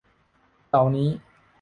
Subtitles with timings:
[0.69, 1.09] เหล่านี้